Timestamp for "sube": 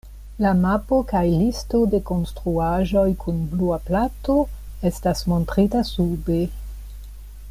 5.95-6.41